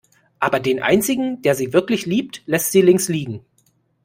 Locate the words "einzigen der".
0.81-1.53